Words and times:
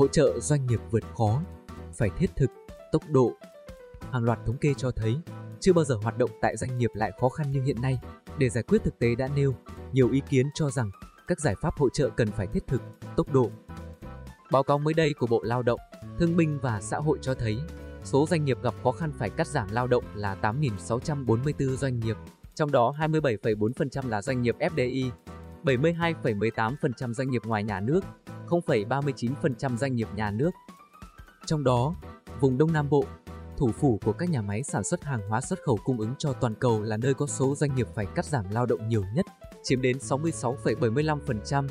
hỗ 0.00 0.08
trợ 0.08 0.40
doanh 0.40 0.66
nghiệp 0.66 0.80
vượt 0.90 1.04
khó, 1.18 1.42
phải 1.92 2.10
thiết 2.18 2.30
thực, 2.36 2.50
tốc 2.92 3.02
độ. 3.10 3.32
Hàng 4.12 4.24
loạt 4.24 4.38
thống 4.46 4.56
kê 4.56 4.74
cho 4.76 4.90
thấy, 4.90 5.16
chưa 5.60 5.72
bao 5.72 5.84
giờ 5.84 5.94
hoạt 6.02 6.18
động 6.18 6.30
tại 6.40 6.56
doanh 6.56 6.78
nghiệp 6.78 6.90
lại 6.94 7.12
khó 7.20 7.28
khăn 7.28 7.50
như 7.50 7.62
hiện 7.62 7.82
nay. 7.82 7.98
Để 8.38 8.48
giải 8.48 8.62
quyết 8.62 8.84
thực 8.84 8.98
tế 8.98 9.14
đã 9.14 9.28
nêu, 9.36 9.54
nhiều 9.92 10.10
ý 10.10 10.22
kiến 10.30 10.46
cho 10.54 10.70
rằng 10.70 10.90
các 11.28 11.40
giải 11.40 11.54
pháp 11.62 11.74
hỗ 11.78 11.88
trợ 11.88 12.10
cần 12.10 12.28
phải 12.30 12.46
thiết 12.46 12.66
thực, 12.66 12.82
tốc 13.16 13.32
độ. 13.32 13.50
Báo 14.50 14.62
cáo 14.62 14.78
mới 14.78 14.94
đây 14.94 15.14
của 15.18 15.26
Bộ 15.26 15.42
Lao 15.42 15.62
động, 15.62 15.80
Thương 16.18 16.36
binh 16.36 16.58
và 16.62 16.80
Xã 16.80 16.96
hội 16.96 17.18
cho 17.22 17.34
thấy, 17.34 17.58
số 18.04 18.26
doanh 18.26 18.44
nghiệp 18.44 18.58
gặp 18.62 18.74
khó 18.82 18.92
khăn 18.92 19.12
phải 19.18 19.30
cắt 19.30 19.46
giảm 19.46 19.68
lao 19.70 19.86
động 19.86 20.04
là 20.14 20.36
8.644 20.42 21.76
doanh 21.76 22.00
nghiệp, 22.00 22.16
trong 22.54 22.70
đó 22.70 22.94
27,4% 22.98 24.08
là 24.08 24.22
doanh 24.22 24.42
nghiệp 24.42 24.56
FDI, 24.58 25.10
72,18% 25.64 27.12
doanh 27.12 27.30
nghiệp 27.30 27.42
ngoài 27.44 27.64
nhà 27.64 27.80
nước, 27.80 28.04
0,39% 28.50 29.76
doanh 29.76 29.96
nghiệp 29.96 30.08
nhà 30.16 30.30
nước. 30.30 30.50
Trong 31.46 31.64
đó, 31.64 31.94
vùng 32.40 32.58
Đông 32.58 32.72
Nam 32.72 32.90
Bộ, 32.90 33.04
thủ 33.56 33.72
phủ 33.72 33.98
của 34.04 34.12
các 34.12 34.30
nhà 34.30 34.42
máy 34.42 34.62
sản 34.62 34.84
xuất 34.84 35.04
hàng 35.04 35.28
hóa 35.28 35.40
xuất 35.40 35.58
khẩu 35.62 35.78
cung 35.84 35.98
ứng 35.98 36.14
cho 36.18 36.32
toàn 36.32 36.54
cầu 36.54 36.82
là 36.82 36.96
nơi 36.96 37.14
có 37.14 37.26
số 37.26 37.54
doanh 37.54 37.74
nghiệp 37.74 37.86
phải 37.94 38.06
cắt 38.14 38.24
giảm 38.24 38.44
lao 38.50 38.66
động 38.66 38.88
nhiều 38.88 39.04
nhất, 39.14 39.26
chiếm 39.62 39.82
đến 39.82 39.96
66,75%, 39.96 41.68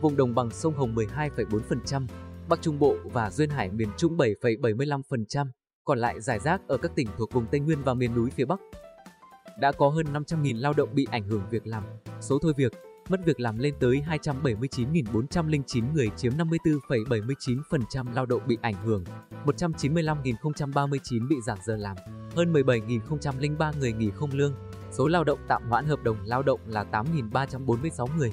vùng 0.00 0.16
đồng 0.16 0.34
bằng 0.34 0.50
sông 0.50 0.74
Hồng 0.74 0.94
12,4%, 0.94 2.06
Bắc 2.48 2.62
Trung 2.62 2.78
Bộ 2.78 2.96
và 3.04 3.30
Duyên 3.30 3.50
Hải 3.50 3.70
miền 3.70 3.88
Trung 3.96 4.16
7,75%, 4.16 5.46
còn 5.84 5.98
lại 5.98 6.20
giải 6.20 6.38
rác 6.38 6.60
ở 6.68 6.76
các 6.76 6.92
tỉnh 6.94 7.08
thuộc 7.18 7.32
vùng 7.32 7.46
Tây 7.46 7.60
Nguyên 7.60 7.82
và 7.82 7.94
miền 7.94 8.14
núi 8.14 8.30
phía 8.30 8.44
Bắc. 8.44 8.60
Đã 9.60 9.72
có 9.72 9.88
hơn 9.88 10.06
500.000 10.12 10.60
lao 10.60 10.72
động 10.72 10.88
bị 10.94 11.06
ảnh 11.10 11.28
hưởng 11.28 11.42
việc 11.50 11.66
làm, 11.66 11.84
số 12.20 12.38
thôi 12.42 12.52
việc, 12.56 12.72
mất 13.08 13.20
việc 13.24 13.40
làm 13.40 13.58
lên 13.58 13.74
tới 13.80 14.02
279.409 14.08 15.92
người 15.92 16.10
chiếm 16.16 16.32
54,79% 16.32 18.14
lao 18.14 18.26
động 18.26 18.42
bị 18.46 18.58
ảnh 18.62 18.84
hưởng, 18.84 19.04
195.039 19.44 21.28
bị 21.28 21.36
giảm 21.46 21.58
giờ 21.66 21.76
làm, 21.76 21.96
hơn 22.36 22.52
17.003 22.52 23.72
người 23.78 23.92
nghỉ 23.92 24.10
không 24.10 24.30
lương, 24.32 24.54
số 24.90 25.08
lao 25.08 25.24
động 25.24 25.38
tạm 25.48 25.62
hoãn 25.68 25.86
hợp 25.86 26.02
đồng 26.02 26.16
lao 26.24 26.42
động 26.42 26.60
là 26.66 26.84
8.346 26.92 28.16
người. 28.16 28.32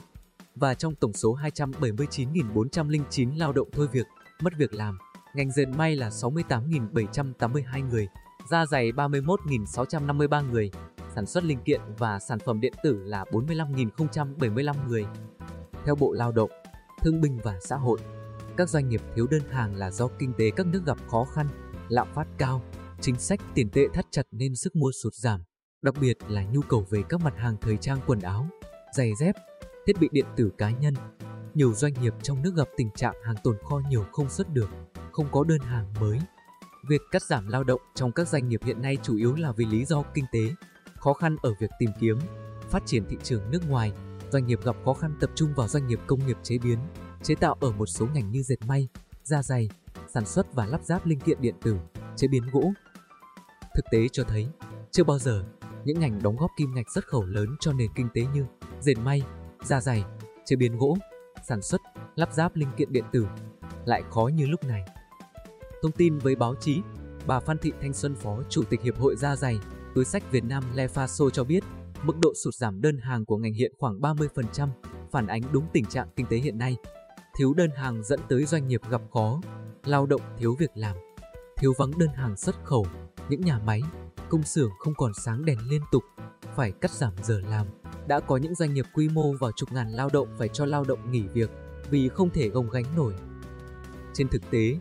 Và 0.55 0.73
trong 0.73 0.95
tổng 0.95 1.13
số 1.13 1.37
279.409 1.55 3.37
lao 3.37 3.53
động 3.53 3.67
thôi 3.71 3.87
việc, 3.91 4.07
mất 4.41 4.53
việc 4.57 4.73
làm, 4.73 4.97
ngành 5.35 5.51
dệt 5.51 5.65
may 5.65 5.95
là 5.95 6.09
68.782 6.09 7.89
người, 7.89 8.07
da 8.49 8.65
dày 8.65 8.91
31.653 8.91 10.51
người, 10.51 10.71
sản 11.19 11.25
xuất 11.25 11.43
linh 11.43 11.59
kiện 11.65 11.81
và 11.97 12.19
sản 12.19 12.39
phẩm 12.39 12.59
điện 12.59 12.73
tử 12.83 13.03
là 13.03 13.25
45.075 13.31 14.87
người. 14.87 15.05
Theo 15.85 15.95
Bộ 15.95 16.11
Lao 16.13 16.31
động, 16.31 16.49
Thương 17.01 17.21
binh 17.21 17.39
và 17.43 17.59
Xã 17.61 17.75
hội, 17.75 17.99
các 18.57 18.69
doanh 18.69 18.89
nghiệp 18.89 19.01
thiếu 19.15 19.27
đơn 19.27 19.41
hàng 19.49 19.75
là 19.75 19.91
do 19.91 20.07
kinh 20.07 20.33
tế 20.37 20.51
các 20.55 20.65
nước 20.65 20.81
gặp 20.85 20.97
khó 21.07 21.25
khăn, 21.33 21.47
lạm 21.89 22.07
phát 22.13 22.27
cao, 22.37 22.61
chính 23.01 23.15
sách 23.15 23.39
tiền 23.53 23.69
tệ 23.69 23.87
thắt 23.93 24.05
chặt 24.11 24.21
nên 24.31 24.55
sức 24.55 24.75
mua 24.75 24.91
sụt 25.03 25.13
giảm, 25.13 25.41
đặc 25.81 25.93
biệt 26.01 26.17
là 26.27 26.43
nhu 26.43 26.61
cầu 26.61 26.85
về 26.89 27.03
các 27.09 27.21
mặt 27.21 27.33
hàng 27.37 27.57
thời 27.61 27.77
trang 27.77 27.99
quần 28.07 28.19
áo, 28.19 28.47
giày 28.95 29.11
dép, 29.19 29.35
thiết 29.87 29.93
bị 29.99 30.09
điện 30.11 30.25
tử 30.35 30.51
cá 30.57 30.69
nhân. 30.69 30.93
Nhiều 31.53 31.73
doanh 31.73 31.93
nghiệp 32.01 32.13
trong 32.23 32.41
nước 32.41 32.53
gặp 32.55 32.67
tình 32.77 32.89
trạng 32.95 33.15
hàng 33.23 33.35
tồn 33.43 33.57
kho 33.69 33.81
nhiều 33.89 34.05
không 34.11 34.29
xuất 34.29 34.53
được, 34.53 34.69
không 35.11 35.27
có 35.31 35.43
đơn 35.43 35.59
hàng 35.59 35.93
mới. 35.99 36.19
Việc 36.89 37.01
cắt 37.11 37.21
giảm 37.21 37.47
lao 37.47 37.63
động 37.63 37.81
trong 37.95 38.11
các 38.11 38.27
doanh 38.27 38.49
nghiệp 38.49 38.61
hiện 38.63 38.81
nay 38.81 38.97
chủ 39.03 39.17
yếu 39.17 39.35
là 39.35 39.51
vì 39.51 39.65
lý 39.65 39.85
do 39.85 40.03
kinh 40.13 40.25
tế, 40.31 40.39
khó 40.99 41.13
khăn 41.13 41.37
ở 41.41 41.53
việc 41.59 41.71
tìm 41.79 41.89
kiếm, 41.99 42.19
phát 42.69 42.85
triển 42.85 43.05
thị 43.09 43.17
trường 43.23 43.51
nước 43.51 43.69
ngoài, 43.69 43.91
doanh 44.31 44.47
nghiệp 44.47 44.59
gặp 44.63 44.75
khó 44.85 44.93
khăn 44.93 45.15
tập 45.19 45.29
trung 45.35 45.53
vào 45.55 45.67
doanh 45.67 45.87
nghiệp 45.87 45.99
công 46.07 46.27
nghiệp 46.27 46.37
chế 46.43 46.57
biến, 46.57 46.79
chế 47.23 47.35
tạo 47.35 47.55
ở 47.61 47.71
một 47.71 47.85
số 47.85 48.05
ngành 48.13 48.31
như 48.31 48.43
dệt 48.43 48.57
may, 48.67 48.87
da 49.23 49.43
dày, 49.43 49.69
sản 50.07 50.25
xuất 50.25 50.53
và 50.53 50.65
lắp 50.65 50.83
ráp 50.83 51.05
linh 51.05 51.19
kiện 51.19 51.41
điện 51.41 51.55
tử, 51.61 51.77
chế 52.15 52.27
biến 52.27 52.43
gỗ. 52.51 52.71
Thực 53.75 53.85
tế 53.91 54.07
cho 54.11 54.23
thấy, 54.23 54.47
chưa 54.91 55.03
bao 55.03 55.19
giờ 55.19 55.43
những 55.85 55.99
ngành 55.99 56.23
đóng 56.23 56.37
góp 56.37 56.51
kim 56.57 56.75
ngạch 56.75 56.91
xuất 56.93 57.07
khẩu 57.07 57.25
lớn 57.25 57.55
cho 57.59 57.73
nền 57.73 57.89
kinh 57.95 58.07
tế 58.13 58.25
như 58.33 58.45
dệt 58.81 58.95
may, 58.95 59.21
da 59.63 59.81
dày, 59.81 60.03
chế 60.45 60.55
biến 60.55 60.77
gỗ, 60.77 60.97
sản 61.47 61.61
xuất, 61.61 61.81
lắp 62.15 62.33
ráp 62.33 62.55
linh 62.55 62.71
kiện 62.77 62.93
điện 62.93 63.05
tử 63.11 63.27
lại 63.85 64.03
khó 64.09 64.29
như 64.33 64.45
lúc 64.45 64.63
này. 64.63 64.85
Thông 65.81 65.91
tin 65.91 66.17
với 66.17 66.35
báo 66.35 66.55
chí, 66.55 66.81
bà 67.27 67.39
Phan 67.39 67.57
Thị 67.57 67.71
Thanh 67.81 67.93
Xuân 67.93 68.15
Phó 68.15 68.43
Chủ 68.49 68.63
tịch 68.63 68.81
Hiệp 68.81 68.99
hội 68.99 69.15
Da 69.15 69.35
dày, 69.35 69.59
túi 69.95 70.05
sách 70.05 70.31
Việt 70.31 70.43
Nam 70.43 70.63
Lefaso 70.75 71.29
cho 71.29 71.43
biết, 71.43 71.63
mức 72.03 72.19
độ 72.21 72.33
sụt 72.43 72.53
giảm 72.53 72.81
đơn 72.81 72.97
hàng 72.97 73.25
của 73.25 73.37
ngành 73.37 73.53
hiện 73.53 73.73
khoảng 73.77 73.99
30%, 73.99 74.69
phản 75.11 75.27
ánh 75.27 75.41
đúng 75.51 75.65
tình 75.73 75.85
trạng 75.85 76.07
kinh 76.15 76.25
tế 76.25 76.37
hiện 76.37 76.57
nay. 76.57 76.77
Thiếu 77.37 77.53
đơn 77.53 77.69
hàng 77.75 78.03
dẫn 78.03 78.19
tới 78.29 78.45
doanh 78.45 78.67
nghiệp 78.67 78.81
gặp 78.89 79.01
khó, 79.13 79.41
lao 79.85 80.05
động 80.05 80.21
thiếu 80.37 80.55
việc 80.59 80.71
làm, 80.75 80.95
thiếu 81.57 81.73
vắng 81.77 81.91
đơn 81.97 82.09
hàng 82.09 82.37
xuất 82.37 82.55
khẩu, 82.63 82.87
những 83.29 83.41
nhà 83.41 83.59
máy, 83.65 83.81
công 84.29 84.43
xưởng 84.43 84.69
không 84.79 84.93
còn 84.95 85.13
sáng 85.13 85.45
đèn 85.45 85.57
liên 85.69 85.81
tục, 85.91 86.03
phải 86.55 86.71
cắt 86.71 86.91
giảm 86.91 87.13
giờ 87.23 87.41
làm. 87.49 87.67
Đã 88.07 88.19
có 88.19 88.37
những 88.37 88.55
doanh 88.55 88.73
nghiệp 88.73 88.85
quy 88.93 89.09
mô 89.09 89.33
vào 89.33 89.51
chục 89.55 89.71
ngàn 89.71 89.89
lao 89.89 90.09
động 90.13 90.27
phải 90.37 90.47
cho 90.47 90.65
lao 90.65 90.83
động 90.83 91.11
nghỉ 91.11 91.21
việc 91.21 91.49
vì 91.89 92.09
không 92.09 92.29
thể 92.29 92.49
gồng 92.49 92.69
gánh 92.69 92.85
nổi. 92.95 93.13
Trên 94.13 94.27
thực 94.27 94.51
tế, 94.51 94.75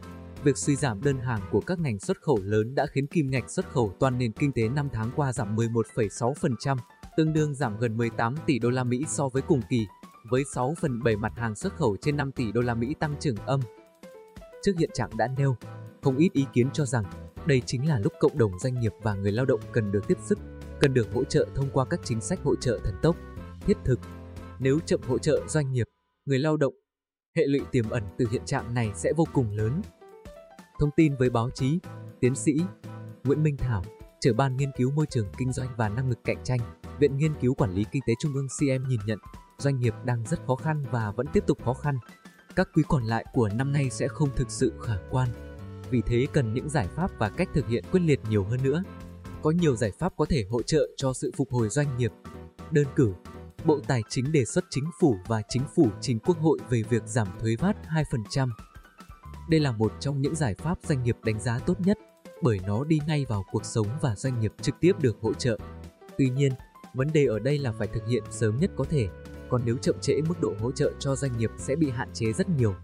việc 0.45 0.57
suy 0.57 0.77
giảm 0.77 1.03
đơn 1.03 1.19
hàng 1.19 1.41
của 1.51 1.61
các 1.61 1.79
ngành 1.79 1.99
xuất 1.99 2.21
khẩu 2.21 2.39
lớn 2.43 2.75
đã 2.75 2.87
khiến 2.87 3.07
kim 3.07 3.31
ngạch 3.31 3.51
xuất 3.51 3.71
khẩu 3.71 3.95
toàn 4.01 4.19
nền 4.19 4.33
kinh 4.33 4.53
tế 4.53 4.69
5 4.69 4.89
tháng 4.93 5.11
qua 5.17 5.33
giảm 5.33 5.57
11,6%, 5.57 6.77
tương 7.17 7.33
đương 7.33 7.55
giảm 7.55 7.79
gần 7.79 7.97
18 7.97 8.35
tỷ 8.47 8.59
đô 8.59 8.71
la 8.71 8.85
Mỹ 8.85 9.05
so 9.09 9.29
với 9.29 9.43
cùng 9.43 9.61
kỳ, 9.71 9.87
với 10.31 10.43
6 10.55 10.75
phần 10.81 11.03
7 11.03 11.17
mặt 11.17 11.33
hàng 11.37 11.55
xuất 11.55 11.77
khẩu 11.77 11.97
trên 12.01 12.17
5 12.17 12.33
tỷ 12.33 12.53
đô 12.53 12.61
la 12.61 12.75
Mỹ 12.75 12.95
tăng 13.01 13.15
trưởng 13.21 13.37
âm. 13.37 13.61
Trước 14.63 14.73
hiện 14.79 14.91
trạng 14.95 15.11
đã 15.17 15.29
nêu, 15.39 15.57
không 16.03 16.17
ít 16.17 16.33
ý 16.33 16.47
kiến 16.53 16.71
cho 16.73 16.85
rằng 16.85 17.05
đây 17.47 17.63
chính 17.67 17.89
là 17.89 17.99
lúc 17.99 18.13
cộng 18.21 18.39
đồng 18.39 18.59
doanh 18.59 18.81
nghiệp 18.81 18.93
và 19.03 19.15
người 19.15 19.33
lao 19.33 19.47
động 19.47 19.61
cần 19.73 19.93
được 19.93 20.09
tiếp 20.09 20.19
sức, 20.25 20.39
cần 20.81 20.95
được 20.95 21.13
hỗ 21.13 21.25
trợ 21.25 21.47
thông 21.55 21.71
qua 21.73 21.85
các 21.85 22.01
chính 22.05 22.21
sách 22.21 22.41
hỗ 22.45 22.57
trợ 22.57 22.81
thần 22.85 22.95
tốc, 23.03 23.17
thiết 23.61 23.77
thực. 23.85 24.01
Nếu 24.59 24.79
chậm 24.87 25.01
hỗ 25.09 25.19
trợ 25.19 25.41
doanh 25.49 25.73
nghiệp, 25.73 25.87
người 26.25 26.39
lao 26.39 26.57
động, 26.57 26.75
hệ 27.37 27.47
lụy 27.47 27.61
tiềm 27.73 27.91
ẩn 27.91 28.03
từ 28.19 28.27
hiện 28.31 28.43
trạng 28.45 28.75
này 28.75 28.91
sẽ 28.95 29.13
vô 29.17 29.25
cùng 29.33 29.51
lớn. 29.51 29.83
Thông 30.79 30.91
tin 30.97 31.17
với 31.17 31.31
báo 31.31 31.51
chí, 31.51 31.79
tiến 32.21 32.35
sĩ 32.35 32.53
Nguyễn 33.25 33.43
Minh 33.43 33.57
Thảo, 33.57 33.85
trưởng 34.21 34.37
ban 34.37 34.57
nghiên 34.57 34.71
cứu 34.77 34.91
môi 34.91 35.07
trường 35.11 35.27
kinh 35.39 35.53
doanh 35.53 35.69
và 35.77 35.89
năng 35.89 36.09
lực 36.09 36.19
cạnh 36.25 36.45
tranh, 36.45 36.61
Viện 36.99 37.17
Nghiên 37.17 37.35
cứu 37.41 37.55
Quản 37.55 37.75
lý 37.75 37.85
Kinh 37.93 38.03
tế 38.07 38.13
Trung 38.21 38.35
ương 38.35 38.47
CM 38.59 38.89
nhìn 38.89 39.01
nhận, 39.07 39.19
doanh 39.59 39.81
nghiệp 39.81 39.95
đang 40.05 40.25
rất 40.27 40.41
khó 40.47 40.55
khăn 40.55 40.85
và 40.91 41.11
vẫn 41.11 41.27
tiếp 41.33 41.45
tục 41.47 41.59
khó 41.65 41.75
khăn. 41.75 41.99
Các 42.57 42.69
quý 42.75 42.83
còn 42.89 43.05
lại 43.05 43.25
của 43.33 43.49
năm 43.49 43.73
nay 43.73 43.91
sẽ 43.91 44.09
không 44.09 44.29
thực 44.37 44.51
sự 44.51 44.73
khả 44.83 44.95
quan. 45.11 45.29
Vì 45.91 46.03
thế 46.07 46.27
cần 46.33 46.55
những 46.55 46.69
giải 46.69 46.89
pháp 46.97 47.11
và 47.19 47.29
cách 47.29 47.49
thực 47.55 47.69
hiện 47.69 47.85
quyết 47.93 48.01
liệt 48.01 48.21
nhiều 48.31 48.45
hơn 48.45 48.63
nữa. 48.63 48.83
Có 49.43 49.51
nhiều 49.51 49.77
giải 49.77 49.93
pháp 49.99 50.13
có 50.17 50.25
thể 50.25 50.45
hỗ 50.51 50.63
trợ 50.63 50.89
cho 50.97 51.13
sự 51.13 51.33
phục 51.37 51.53
hồi 51.53 51.69
doanh 51.69 51.99
nghiệp. 51.99 52.13
Đơn 52.71 52.87
cử, 52.97 53.13
Bộ 53.65 53.81
Tài 53.87 54.03
chính 54.09 54.33
đề 54.33 54.45
xuất 54.45 54.65
chính 54.71 54.85
phủ 55.01 55.17
và 55.27 55.43
chính 55.49 55.63
phủ 55.77 55.89
trình 56.01 56.19
Quốc 56.19 56.39
hội 56.39 56.59
về 56.71 56.83
việc 56.91 57.03
giảm 57.07 57.29
thuế 57.41 57.57
VAT 57.57 57.77
2%. 57.89 58.49
Đây 59.49 59.61
là 59.61 59.73
một 59.73 59.93
trong 60.01 60.23
những 60.23 60.35
giải 60.35 60.55
pháp 60.55 60.79
doanh 60.83 61.03
nghiệp 61.03 61.17
đánh 61.25 61.41
giá 61.41 61.59
tốt 61.59 61.81
nhất 61.81 61.99
bởi 62.43 62.59
nó 62.67 62.85
đi 62.85 63.01
ngay 63.07 63.25
vào 63.29 63.45
cuộc 63.53 63.65
sống 63.65 63.87
và 64.01 64.17
doanh 64.17 64.41
nghiệp 64.41 64.53
trực 64.63 64.75
tiếp 64.81 64.93
được 65.01 65.17
hỗ 65.23 65.35
trợ. 65.35 65.59
Tuy 66.19 66.31
nhiên, 66.31 66.53
vấn 66.95 67.13
đề 67.13 67.27
ở 67.27 67.39
đây 67.39 67.59
là 67.59 67.73
phải 67.73 67.89
thực 67.89 68.07
hiện 68.07 68.23
sớm 68.31 68.59
nhất 68.61 68.71
có 68.77 68.85
thể, 68.85 69.09
còn 69.49 69.63
nếu 69.65 69.77
chậm 69.77 69.95
trễ 70.01 70.21
mức 70.29 70.35
độ 70.41 70.55
hỗ 70.61 70.73
trợ 70.73 70.93
cho 70.99 71.17
doanh 71.17 71.39
nghiệp 71.39 71.51
sẽ 71.59 71.77
bị 71.77 71.91
hạn 71.91 72.09
chế 72.13 72.33
rất 72.33 72.49
nhiều. 72.49 72.75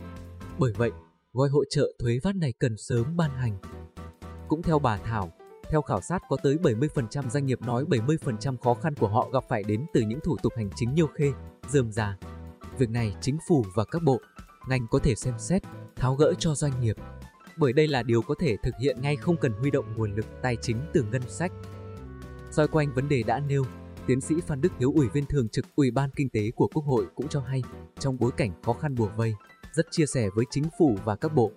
Bởi 0.58 0.72
vậy, 0.76 0.90
gói 1.32 1.48
hỗ 1.48 1.64
trợ 1.70 1.92
thuế 1.98 2.18
VAT 2.22 2.36
này 2.36 2.52
cần 2.58 2.76
sớm 2.76 3.16
ban 3.16 3.30
hành. 3.30 3.56
Cũng 4.48 4.62
theo 4.62 4.78
bà 4.78 4.96
Thảo, 4.96 5.32
theo 5.70 5.82
khảo 5.82 6.00
sát 6.00 6.22
có 6.28 6.36
tới 6.42 6.56
70% 6.56 7.30
doanh 7.30 7.46
nghiệp 7.46 7.62
nói 7.62 7.84
70% 7.84 8.56
khó 8.56 8.74
khăn 8.74 8.94
của 8.94 9.08
họ 9.08 9.28
gặp 9.32 9.44
phải 9.48 9.62
đến 9.62 9.86
từ 9.94 10.00
những 10.00 10.20
thủ 10.20 10.36
tục 10.42 10.52
hành 10.56 10.70
chính 10.76 10.94
nhiều 10.94 11.06
khê, 11.06 11.32
dườm 11.68 11.92
già. 11.92 12.16
Việc 12.78 12.90
này 12.90 13.16
chính 13.20 13.38
phủ 13.48 13.64
và 13.74 13.84
các 13.84 14.02
bộ, 14.02 14.20
ngành 14.68 14.86
có 14.90 14.98
thể 14.98 15.14
xem 15.14 15.34
xét, 15.38 15.62
tháo 15.96 16.14
gỡ 16.14 16.34
cho 16.38 16.54
doanh 16.54 16.80
nghiệp. 16.80 16.96
Bởi 17.56 17.72
đây 17.72 17.88
là 17.88 18.02
điều 18.02 18.22
có 18.22 18.34
thể 18.38 18.56
thực 18.62 18.74
hiện 18.80 19.02
ngay 19.02 19.16
không 19.16 19.36
cần 19.36 19.52
huy 19.52 19.70
động 19.70 19.84
nguồn 19.96 20.14
lực 20.14 20.26
tài 20.42 20.56
chính 20.56 20.80
từ 20.92 21.04
ngân 21.12 21.22
sách. 21.28 21.52
Xoay 22.50 22.68
quanh 22.68 22.94
vấn 22.94 23.08
đề 23.08 23.22
đã 23.22 23.40
nêu, 23.40 23.64
tiến 24.06 24.20
sĩ 24.20 24.34
Phan 24.46 24.60
Đức 24.60 24.72
Hiếu 24.78 24.92
Ủy 24.94 25.08
viên 25.08 25.26
thường 25.26 25.48
trực 25.48 25.64
Ủy 25.76 25.90
ban 25.90 26.10
Kinh 26.16 26.28
tế 26.28 26.50
của 26.50 26.68
Quốc 26.74 26.84
hội 26.84 27.06
cũng 27.14 27.28
cho 27.28 27.40
hay, 27.40 27.62
trong 27.98 28.18
bối 28.18 28.30
cảnh 28.36 28.50
khó 28.62 28.72
khăn 28.72 28.94
bùa 28.94 29.08
vây, 29.16 29.34
rất 29.72 29.86
chia 29.90 30.06
sẻ 30.06 30.28
với 30.34 30.44
chính 30.50 30.64
phủ 30.78 30.96
và 31.04 31.16
các 31.16 31.34
bộ, 31.34 31.50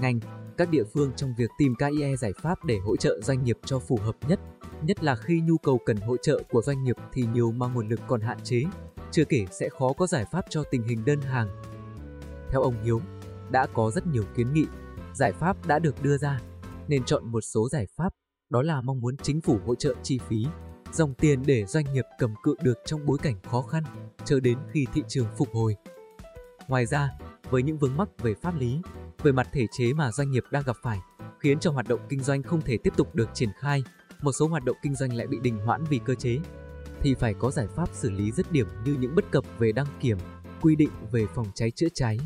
ngành, 0.00 0.20
các 0.56 0.70
địa 0.70 0.84
phương 0.94 1.12
trong 1.16 1.34
việc 1.38 1.50
tìm 1.58 1.74
KIE 1.74 2.16
giải 2.16 2.32
pháp 2.42 2.64
để 2.64 2.78
hỗ 2.78 2.96
trợ 2.96 3.20
doanh 3.22 3.44
nghiệp 3.44 3.58
cho 3.64 3.78
phù 3.78 3.98
hợp 4.02 4.16
nhất, 4.28 4.40
nhất 4.82 5.04
là 5.04 5.16
khi 5.16 5.40
nhu 5.40 5.58
cầu 5.58 5.78
cần 5.86 5.96
hỗ 5.96 6.16
trợ 6.16 6.42
của 6.50 6.62
doanh 6.62 6.84
nghiệp 6.84 6.96
thì 7.12 7.24
nhiều 7.34 7.52
mà 7.52 7.66
nguồn 7.66 7.88
lực 7.88 8.00
còn 8.08 8.20
hạn 8.20 8.38
chế, 8.44 8.62
chưa 9.10 9.24
kể 9.24 9.46
sẽ 9.50 9.68
khó 9.68 9.92
có 9.92 10.06
giải 10.06 10.24
pháp 10.32 10.44
cho 10.50 10.62
tình 10.70 10.82
hình 10.82 11.04
đơn 11.04 11.20
hàng. 11.20 11.48
Theo 12.50 12.62
ông 12.62 12.74
Hiếu, 12.84 13.00
đã 13.50 13.66
có 13.74 13.90
rất 13.90 14.06
nhiều 14.06 14.24
kiến 14.36 14.52
nghị, 14.52 14.66
giải 15.14 15.32
pháp 15.32 15.66
đã 15.66 15.78
được 15.78 16.02
đưa 16.02 16.18
ra, 16.18 16.40
nên 16.88 17.04
chọn 17.04 17.32
một 17.32 17.40
số 17.40 17.68
giải 17.68 17.86
pháp, 17.96 18.14
đó 18.50 18.62
là 18.62 18.80
mong 18.80 19.00
muốn 19.00 19.16
chính 19.16 19.40
phủ 19.40 19.58
hỗ 19.66 19.74
trợ 19.74 19.94
chi 20.02 20.18
phí, 20.28 20.46
dòng 20.92 21.14
tiền 21.14 21.42
để 21.46 21.64
doanh 21.66 21.84
nghiệp 21.92 22.04
cầm 22.18 22.34
cự 22.42 22.54
được 22.62 22.78
trong 22.84 23.06
bối 23.06 23.18
cảnh 23.22 23.34
khó 23.50 23.62
khăn, 23.62 23.84
chờ 24.24 24.40
đến 24.40 24.58
khi 24.72 24.86
thị 24.92 25.02
trường 25.08 25.26
phục 25.36 25.48
hồi. 25.52 25.76
Ngoài 26.68 26.86
ra, 26.86 27.10
với 27.50 27.62
những 27.62 27.78
vướng 27.78 27.96
mắc 27.96 28.08
về 28.18 28.34
pháp 28.34 28.60
lý, 28.60 28.80
về 29.22 29.32
mặt 29.32 29.48
thể 29.52 29.66
chế 29.78 29.92
mà 29.92 30.12
doanh 30.12 30.30
nghiệp 30.30 30.44
đang 30.50 30.62
gặp 30.66 30.76
phải, 30.82 30.98
khiến 31.40 31.58
cho 31.58 31.70
hoạt 31.70 31.88
động 31.88 32.00
kinh 32.08 32.20
doanh 32.20 32.42
không 32.42 32.60
thể 32.60 32.78
tiếp 32.78 32.92
tục 32.96 33.14
được 33.14 33.28
triển 33.34 33.50
khai, 33.60 33.84
một 34.22 34.32
số 34.32 34.48
hoạt 34.48 34.64
động 34.64 34.76
kinh 34.82 34.94
doanh 34.94 35.14
lại 35.14 35.26
bị 35.26 35.38
đình 35.42 35.58
hoãn 35.58 35.84
vì 35.84 36.00
cơ 36.04 36.14
chế, 36.14 36.38
thì 37.00 37.14
phải 37.14 37.34
có 37.34 37.50
giải 37.50 37.66
pháp 37.76 37.88
xử 37.92 38.10
lý 38.10 38.32
dứt 38.32 38.52
điểm 38.52 38.66
như 38.84 38.96
những 39.00 39.14
bất 39.14 39.24
cập 39.30 39.44
về 39.58 39.72
đăng 39.72 39.86
kiểm, 40.00 40.18
quy 40.60 40.76
định 40.76 40.90
về 41.12 41.26
phòng 41.34 41.46
cháy 41.54 41.70
chữa 41.70 41.88
cháy. 41.94 42.18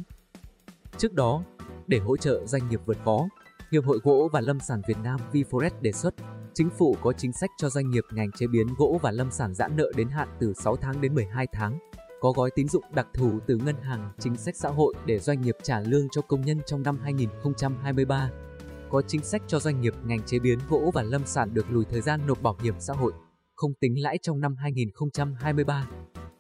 Trước 0.98 1.12
đó, 1.12 1.42
để 1.86 1.98
hỗ 1.98 2.16
trợ 2.16 2.46
doanh 2.46 2.68
nghiệp 2.68 2.80
vượt 2.86 2.96
khó, 3.04 3.28
Hiệp 3.72 3.84
hội 3.84 3.98
Gỗ 4.02 4.28
và 4.32 4.40
Lâm 4.40 4.60
sản 4.60 4.82
Việt 4.88 4.96
Nam 5.02 5.20
VForest 5.32 5.70
đề 5.80 5.92
xuất 5.92 6.14
chính 6.58 6.70
phủ 6.70 6.96
có 7.02 7.12
chính 7.12 7.32
sách 7.32 7.50
cho 7.58 7.70
doanh 7.70 7.90
nghiệp 7.90 8.04
ngành 8.12 8.32
chế 8.32 8.46
biến 8.46 8.66
gỗ 8.78 8.98
và 9.02 9.10
lâm 9.10 9.30
sản 9.30 9.54
giãn 9.54 9.76
nợ 9.76 9.92
đến 9.96 10.08
hạn 10.08 10.28
từ 10.40 10.52
6 10.64 10.76
tháng 10.76 11.00
đến 11.00 11.14
12 11.14 11.46
tháng, 11.52 11.78
có 12.20 12.32
gói 12.32 12.50
tín 12.54 12.68
dụng 12.68 12.84
đặc 12.94 13.06
thù 13.14 13.30
từ 13.46 13.56
ngân 13.56 13.76
hàng 13.82 14.12
chính 14.18 14.36
sách 14.36 14.56
xã 14.56 14.68
hội 14.68 14.94
để 15.06 15.18
doanh 15.18 15.40
nghiệp 15.40 15.56
trả 15.62 15.80
lương 15.80 16.08
cho 16.08 16.22
công 16.22 16.40
nhân 16.40 16.60
trong 16.66 16.82
năm 16.82 16.98
2023. 17.02 18.30
Có 18.90 19.02
chính 19.02 19.22
sách 19.22 19.42
cho 19.46 19.60
doanh 19.60 19.80
nghiệp 19.80 19.94
ngành 20.04 20.22
chế 20.22 20.38
biến 20.38 20.58
gỗ 20.68 20.90
và 20.94 21.02
lâm 21.02 21.26
sản 21.26 21.54
được 21.54 21.70
lùi 21.70 21.84
thời 21.84 22.00
gian 22.00 22.20
nộp 22.26 22.42
bảo 22.42 22.56
hiểm 22.62 22.74
xã 22.78 22.94
hội, 22.94 23.12
không 23.54 23.72
tính 23.80 24.02
lãi 24.02 24.18
trong 24.22 24.40
năm 24.40 24.56
2023. 24.56 25.86